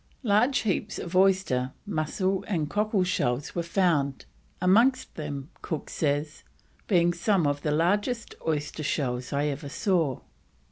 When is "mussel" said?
1.85-2.43